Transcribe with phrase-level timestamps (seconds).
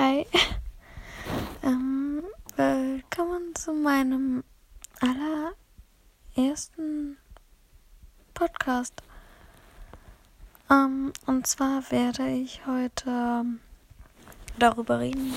[0.00, 0.24] Hi.
[1.64, 2.22] ähm,
[2.54, 4.44] willkommen zu meinem
[6.36, 7.18] allerersten
[8.32, 9.02] Podcast.
[10.70, 13.44] Ähm, und zwar werde ich heute
[14.60, 15.34] darüber reden,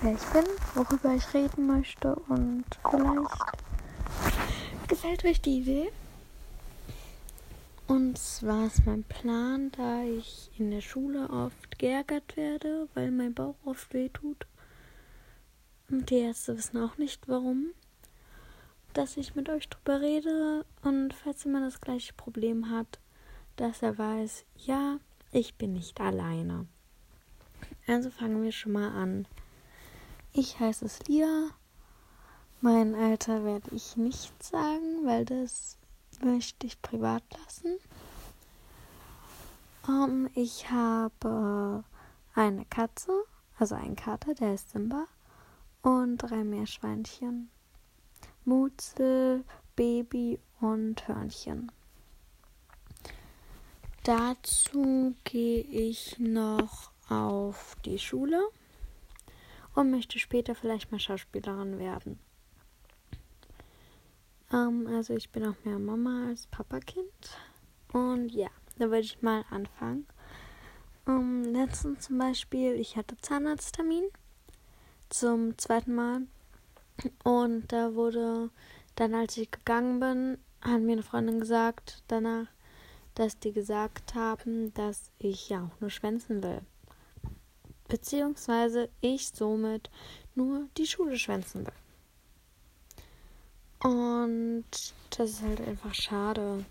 [0.00, 5.92] wer ich bin, worüber ich reden möchte und vielleicht gefällt euch die Idee.
[7.86, 13.34] Und zwar ist mein Plan, da ich in der Schule oft geärgert werde, weil mein
[13.34, 14.46] Bauch oft weh tut.
[15.90, 17.72] Und die Ärzte wissen auch nicht warum.
[18.94, 23.00] Dass ich mit euch drüber rede und falls jemand das gleiche Problem hat,
[23.56, 24.98] dass er weiß, ja,
[25.30, 26.66] ich bin nicht alleine.
[27.86, 29.26] Also fangen wir schon mal an.
[30.32, 31.50] Ich heiße Lia.
[32.60, 35.76] Mein Alter werde ich nicht sagen, weil das
[36.22, 37.78] möchte ich privat lassen.
[39.86, 41.84] Um, ähm, ich habe
[42.34, 43.12] eine Katze,
[43.58, 45.06] also einen Kater, der ist Simba,
[45.82, 47.50] und drei Meerschweinchen.
[48.44, 49.44] Mutzel,
[49.76, 51.72] Baby und Hörnchen.
[54.04, 58.42] Dazu gehe ich noch auf die Schule
[59.74, 62.18] und möchte später vielleicht mal Schauspielerin werden.
[64.54, 67.10] Ähm, also ich bin auch mehr Mama als Papakind.
[67.92, 70.06] Und ja, da würde ich mal anfangen.
[71.06, 74.04] Ähm, letztens zum Beispiel, ich hatte Zahnarzttermin
[75.08, 76.22] zum zweiten Mal.
[77.24, 78.50] Und da wurde
[78.94, 82.46] dann, als ich gegangen bin, hat mir eine Freundin gesagt danach,
[83.16, 86.60] dass die gesagt haben, dass ich ja auch nur schwänzen will.
[87.88, 89.90] Beziehungsweise ich somit
[90.34, 91.83] nur die Schule schwänzen will.
[93.84, 94.64] Und
[95.10, 96.64] das ist halt einfach schade.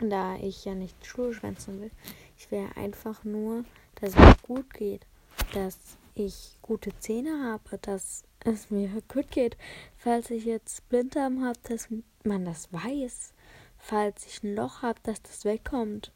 [0.00, 1.92] Da ich ja nicht Schuhe schwänzen will.
[2.36, 5.06] Ich will einfach nur, dass es mir gut geht.
[5.52, 5.78] Dass
[6.16, 7.78] ich gute Zähne habe.
[7.78, 9.56] Dass es mir gut geht.
[9.96, 11.86] Falls ich jetzt Blinddarm habe, dass
[12.24, 13.32] man das weiß.
[13.78, 16.10] Falls ich ein Loch habe, dass das wegkommt.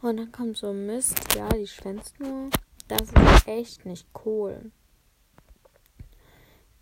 [0.00, 1.34] Und dann kommt so Mist.
[1.34, 2.50] Ja, die schwänzt nur.
[2.86, 4.70] Das ist echt nicht cool.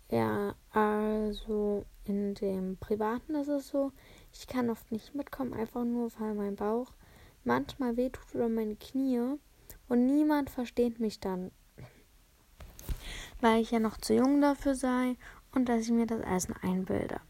[0.09, 3.91] Ja, also in dem Privaten ist es so,
[4.33, 6.91] ich kann oft nicht mitkommen, einfach nur weil mein Bauch
[7.43, 9.37] manchmal wehtut oder meine Knie
[9.87, 11.51] und niemand versteht mich dann.
[13.41, 15.15] Weil ich ja noch zu jung dafür sei
[15.53, 17.21] und dass ich mir das Essen einbilde.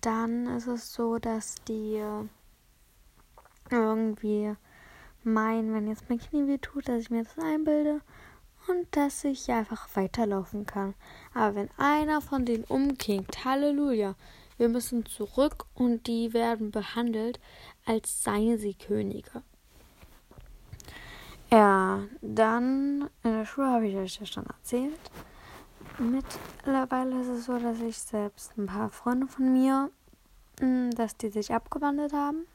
[0.00, 2.02] Dann ist es so, dass die
[3.70, 4.54] irgendwie
[5.22, 8.00] meinen, wenn jetzt mein Knie wehtut, dass ich mir das einbilde
[8.70, 10.94] und dass ich einfach weiterlaufen kann.
[11.34, 14.14] Aber wenn einer von denen umkickt, Halleluja,
[14.58, 17.40] wir müssen zurück und die werden behandelt,
[17.86, 19.42] als seien sie Könige.
[21.50, 25.00] Ja, dann in der Schule habe ich euch ja schon erzählt.
[25.98, 29.90] Mittlerweile ist es so, dass ich selbst ein paar Freunde von mir,
[30.60, 32.46] hm, dass die sich abgewandelt haben.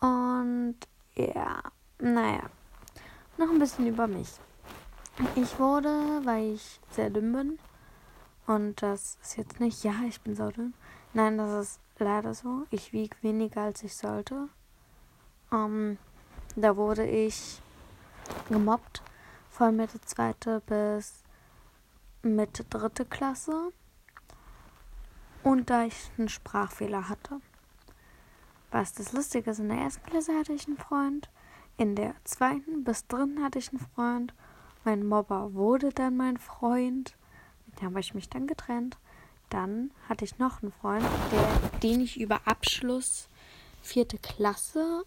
[0.00, 0.76] Und
[1.14, 1.62] ja,
[1.98, 2.42] naja,
[3.38, 4.28] noch ein bisschen über mich.
[5.34, 7.58] Ich wurde, weil ich sehr dünn bin,
[8.46, 10.74] und das ist jetzt nicht, ja, ich bin so dünn.
[11.12, 12.66] Nein, das ist leider so.
[12.70, 14.48] Ich wiege weniger, als ich sollte.
[15.52, 15.98] Ähm,
[16.56, 17.62] da wurde ich
[18.48, 19.02] gemobbt
[19.50, 21.22] von Mitte zweite bis
[22.22, 23.72] Mitte dritte Klasse.
[25.42, 27.40] Und da ich einen Sprachfehler hatte.
[28.72, 31.30] Was das Lustige ist, in der ersten Klasse hatte ich einen Freund.
[31.76, 34.34] In der zweiten bis dritten hatte ich einen Freund.
[34.84, 37.16] Mein Mobber wurde dann mein Freund.
[37.66, 38.98] Mit dem habe ich mich dann getrennt.
[39.50, 43.28] Dann hatte ich noch einen Freund, der, den ich über Abschluss
[43.82, 45.04] vierte Klasse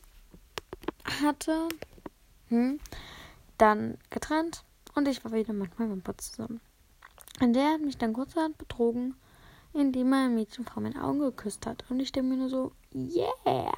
[1.22, 1.70] hatte.
[2.50, 2.80] Hm.
[3.58, 4.64] Dann getrennt
[4.96, 6.62] und ich war wieder mit meinem Papa zusammen.
[7.42, 9.16] Und der hat mich dann kurzerhand betrogen,
[9.74, 11.84] indem er ein Mädchen vor meinen Augen geküsst hat.
[11.90, 13.74] Und ich denke mir nur so, yeah!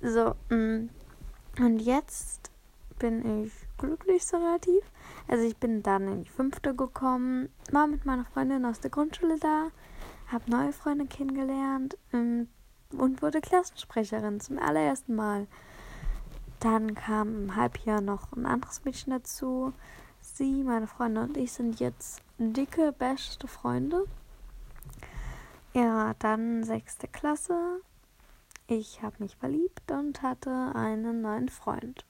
[0.00, 0.88] So, mm.
[1.58, 2.50] und jetzt
[2.98, 4.82] bin ich glücklich so relativ.
[5.28, 9.38] Also ich bin dann in die fünfte gekommen, war mit meiner Freundin aus der Grundschule
[9.38, 9.68] da,
[10.28, 12.48] habe neue Freunde kennengelernt ähm,
[12.92, 15.46] und wurde Klassensprecherin zum allerersten Mal.
[16.60, 19.72] Dann kam im Halbjahr noch ein anderes Mädchen dazu.
[20.20, 24.04] Sie, meine Freunde und ich sind jetzt dicke, beste Freunde.
[25.74, 27.80] Ja, dann sechste Klasse.
[28.66, 32.04] Ich habe mich verliebt und hatte einen neuen Freund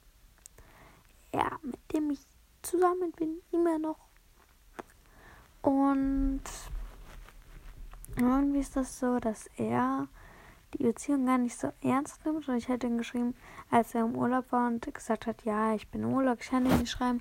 [1.35, 2.21] ja, mit dem ich
[2.63, 3.99] zusammen bin, immer noch.
[5.63, 6.43] Und
[8.17, 10.09] irgendwie ist das so, dass er
[10.75, 12.49] die Beziehung gar nicht so ernst nimmt.
[12.49, 13.35] Und ich hätte ihm geschrieben,
[13.71, 16.65] als er im Urlaub war und gesagt hat, ja, ich bin im Urlaub, ich kann
[16.65, 17.21] dir nicht schreiben,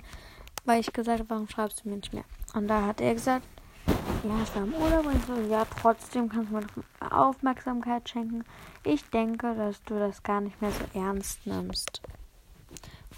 [0.66, 2.26] weil ich gesagt habe, warum schreibst du mir nicht mehr?
[2.54, 3.46] Und da hat er gesagt,
[4.24, 8.44] ja, ich war im Urlaub und so, ja, trotzdem kannst du mir doch Aufmerksamkeit schenken.
[8.84, 12.02] Ich denke, dass du das gar nicht mehr so ernst nimmst.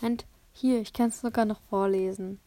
[0.02, 0.26] Und
[0.58, 2.40] hier, ich kann es sogar noch vorlesen.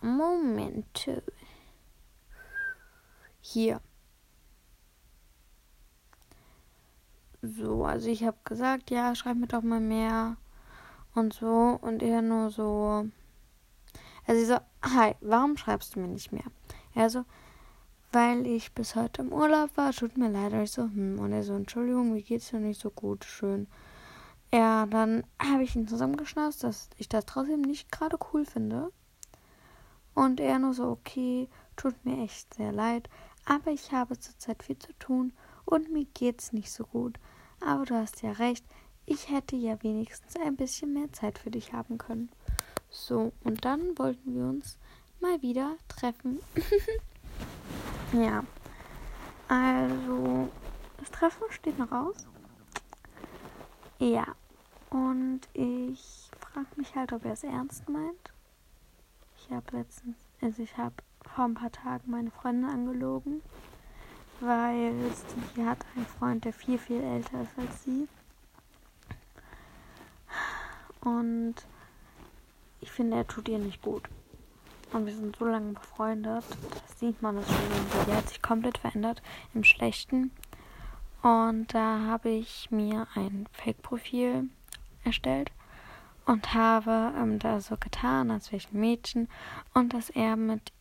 [0.00, 1.08] Moment.
[3.40, 3.80] Hier.
[7.42, 10.36] So, also ich habe gesagt, ja, schreib mir doch mal mehr
[11.14, 13.08] und so und er nur so.
[14.26, 16.44] Also ich so, hi, warum schreibst du mir nicht mehr?
[16.94, 17.24] Er so,
[18.12, 20.52] weil ich bis heute im Urlaub war, tut mir leid.
[20.52, 23.24] Und ich so, hm, und er so, Entschuldigung, wie geht's dir nicht so gut?
[23.24, 23.66] Schön.
[24.54, 28.92] Ja, dann habe ich ihn zusammengeschnauzt, dass ich das trotzdem nicht gerade cool finde.
[30.14, 33.08] Und er nur so, okay, tut mir echt sehr leid,
[33.46, 35.32] aber ich habe zurzeit viel zu tun
[35.64, 37.18] und mir geht's nicht so gut.
[37.60, 38.64] Aber du hast ja recht,
[39.06, 42.30] ich hätte ja wenigstens ein bisschen mehr Zeit für dich haben können.
[42.90, 44.76] So, und dann wollten wir uns
[45.20, 46.40] mal wieder treffen.
[48.12, 48.44] ja.
[49.48, 50.50] Also,
[50.98, 52.26] das Treffen steht noch aus.
[53.98, 54.26] Ja.
[54.92, 58.30] Und ich frage mich halt, ob er es ernst meint.
[59.38, 60.94] Ich habe letztens, also ich habe
[61.34, 63.40] vor ein paar Tagen meine Freundin angelogen,
[64.40, 64.92] weil
[65.54, 68.06] sie hat einen Freund, der viel, viel älter ist als sie.
[71.00, 71.54] Und
[72.82, 74.02] ich finde, er tut ihr nicht gut.
[74.92, 78.04] Und wir sind so lange befreundet, das sieht man das schon.
[78.04, 79.22] Sie hat sich komplett verändert
[79.54, 80.32] im Schlechten.
[81.22, 84.50] Und da habe ich mir ein Fake-Profil
[85.04, 85.50] erstellt
[86.26, 89.28] und habe ähm, da so getan, als wäre ich ein Mädchen
[89.74, 90.72] und dass er mit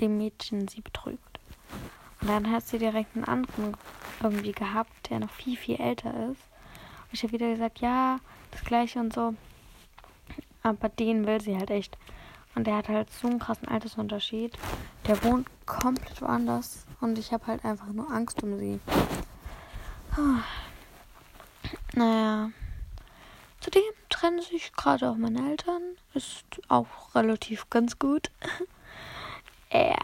[0.00, 1.40] dem Mädchen sie betrügt.
[2.20, 3.76] Und dann hat sie direkt einen anderen
[4.22, 6.42] irgendwie gehabt, der noch viel, viel älter ist.
[7.04, 8.18] Und ich habe wieder gesagt, ja,
[8.50, 9.34] das gleiche und so.
[10.62, 11.98] Aber den will sie halt echt.
[12.54, 14.56] Und der hat halt so einen krassen Altersunterschied.
[15.06, 16.86] Der wohnt komplett woanders.
[17.00, 18.80] Und ich habe halt einfach nur Angst um sie.
[21.94, 22.50] Naja.
[23.64, 25.80] Zudem trennen sich gerade auch meine Eltern.
[26.12, 28.30] Ist auch relativ ganz gut.
[29.72, 29.96] ja.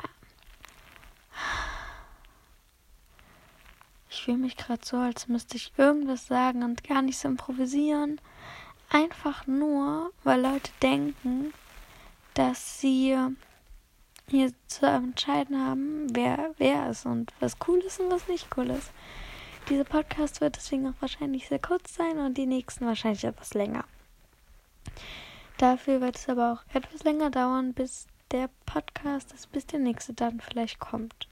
[4.09, 8.19] Ich fühle mich gerade so, als müsste ich irgendwas sagen und gar nicht so improvisieren.
[8.89, 11.53] Einfach nur, weil Leute denken,
[12.33, 13.15] dass sie
[14.31, 18.71] hier zu entscheiden haben, wer wer ist und was cool ist und was nicht cool
[18.71, 18.91] ist.
[19.71, 23.85] Dieser Podcast wird deswegen auch wahrscheinlich sehr kurz sein und die nächsten wahrscheinlich etwas länger.
[25.59, 30.13] Dafür wird es aber auch etwas länger dauern, bis der Podcast ist, bis der nächste
[30.13, 31.29] dann vielleicht kommt.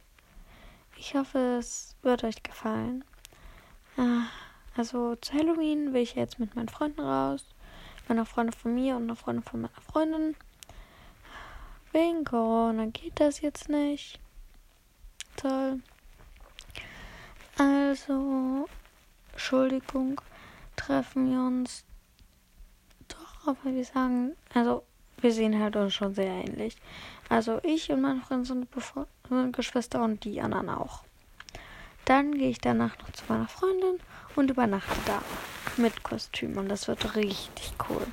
[0.96, 3.02] Ich hoffe, es wird euch gefallen.
[3.96, 4.26] Ah,
[4.76, 7.44] also zu Halloween will ich jetzt mit meinen Freunden raus.
[8.06, 10.36] Meiner Freundin von mir und einer Freundin von meiner Freundin.
[11.90, 14.20] Wegen Corona geht das jetzt nicht.
[15.34, 15.80] Toll.
[17.58, 18.68] Also,
[19.32, 20.20] Entschuldigung,
[20.76, 21.84] treffen wir uns
[23.08, 24.84] doch, aber wir sagen, also
[25.20, 26.76] wir sehen halt uns schon sehr ähnlich.
[27.28, 28.68] Also ich und meine Freundin sind,
[29.28, 31.02] sind Geschwister und die anderen auch.
[32.04, 33.98] Dann gehe ich danach noch zu meiner Freundin
[34.36, 35.20] und übernachte da
[35.76, 38.06] mit Kostüm und das wird richtig cool.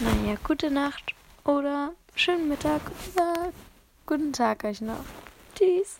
[0.00, 1.14] Naja, gute Nacht
[1.44, 2.82] oder schönen Mittag
[3.14, 3.52] oder
[4.04, 5.04] guten Tag euch noch.
[5.54, 5.98] Tschüss.